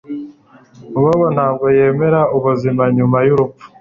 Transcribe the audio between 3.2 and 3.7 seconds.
yurupfu